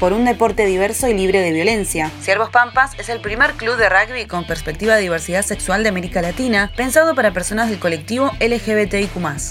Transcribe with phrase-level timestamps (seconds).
[0.00, 2.10] por un deporte diverso y libre de violencia.
[2.22, 6.22] Ciervos Pampas es el primer club de rugby con perspectiva de diversidad sexual de América
[6.22, 9.10] Latina, pensado para personas del colectivo LGBTIQ+.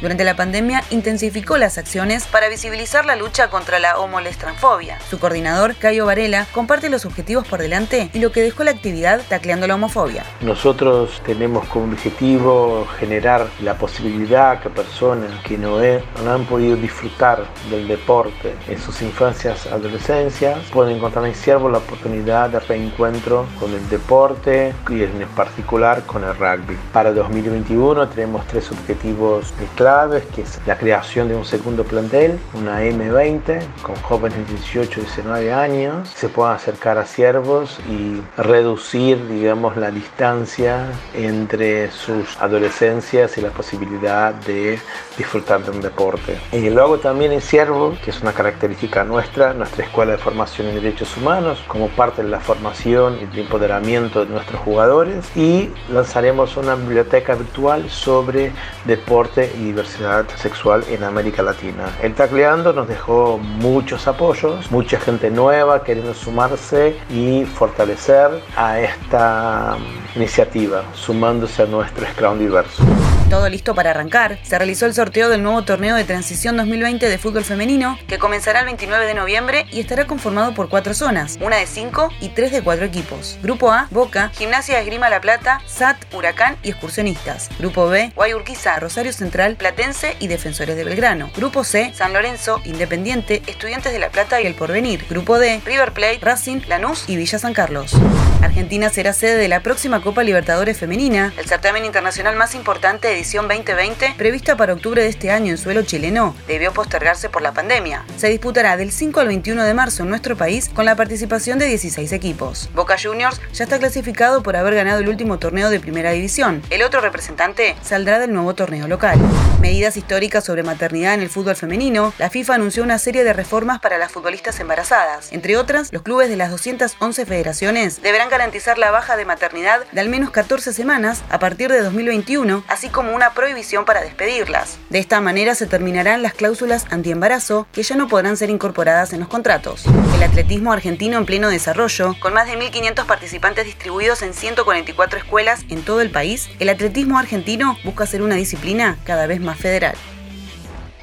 [0.00, 4.98] Durante la pandemia intensificó las acciones para visibilizar la lucha contra la homolestrafobia.
[5.10, 9.20] Su coordinador, Cayo Varela, comparte los objetivos por delante y lo que dejó la actividad
[9.28, 10.24] tacleando la homofobia.
[10.40, 17.44] Nosotros tenemos como objetivo generar la posibilidad que personas que no, no han podido disfrutar
[17.68, 20.29] del deporte en sus infancias, adolescencias,
[20.72, 26.24] pueden encontrar en Ciervo la oportunidad de reencuentro con el deporte y en particular con
[26.24, 26.76] el rugby.
[26.92, 32.82] Para 2021 tenemos tres objetivos claves, que es la creación de un segundo plantel, una
[32.82, 39.26] M20 con jóvenes de 18 y 19 años, se puedan acercar a Ciervos y reducir,
[39.28, 44.78] digamos, la distancia entre sus adolescencias y la posibilidad de
[45.16, 46.38] disfrutar de un deporte.
[46.52, 50.76] Y luego también en Ciervos, que es una característica nuestra, nuestra escuela de Formación en
[50.76, 56.56] Derechos Humanos como parte de la formación y el empoderamiento de nuestros jugadores y lanzaremos
[56.56, 58.52] una biblioteca virtual sobre
[58.84, 61.86] deporte y diversidad sexual en América Latina.
[62.02, 69.76] El Tacleando nos dejó muchos apoyos, mucha gente nueva queriendo sumarse y fortalecer a esta
[70.14, 72.84] iniciativa, sumándose a nuestro Scrum diverso.
[73.30, 74.40] Todo listo para arrancar.
[74.42, 78.58] Se realizó el sorteo del nuevo torneo de transición 2020 de fútbol femenino, que comenzará
[78.58, 82.50] el 29 de noviembre y estará conformado por cuatro zonas, una de cinco y tres
[82.50, 83.38] de cuatro equipos.
[83.40, 87.50] Grupo A, Boca, Gimnasia de Esgrima La Plata, SAT, Huracán y Excursionistas.
[87.60, 91.30] Grupo B, Guayurquiza, Rosario Central, Platense y Defensores de Belgrano.
[91.36, 95.06] Grupo C, San Lorenzo, Independiente, Estudiantes de La Plata y El Porvenir.
[95.08, 97.94] Grupo D, River Plate, Racing, Lanús y Villa San Carlos.
[98.42, 103.19] Argentina será sede de la próxima Copa Libertadores Femenina, el certamen internacional más importante de
[103.20, 107.52] edición 2020, prevista para octubre de este año en suelo chileno, debió postergarse por la
[107.52, 108.02] pandemia.
[108.16, 111.66] Se disputará del 5 al 21 de marzo en nuestro país con la participación de
[111.66, 112.70] 16 equipos.
[112.74, 116.62] Boca Juniors ya está clasificado por haber ganado el último torneo de primera división.
[116.70, 119.18] El otro representante saldrá del nuevo torneo local.
[119.60, 123.80] Medidas históricas sobre maternidad en el fútbol femenino, la FIFA anunció una serie de reformas
[123.80, 125.30] para las futbolistas embarazadas.
[125.30, 130.00] Entre otras, los clubes de las 211 federaciones deberán garantizar la baja de maternidad de
[130.00, 134.78] al menos 14 semanas a partir de 2021, así una prohibición para despedirlas.
[134.88, 139.20] De esta manera se terminarán las cláusulas antiembarazo que ya no podrán ser incorporadas en
[139.20, 139.84] los contratos.
[140.14, 145.64] El atletismo argentino en pleno desarrollo, con más de 1.500 participantes distribuidos en 144 escuelas
[145.68, 149.94] en todo el país, el atletismo argentino busca ser una disciplina cada vez más federal.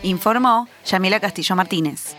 [0.04, 2.16] Informó Yamila Castillo Martínez.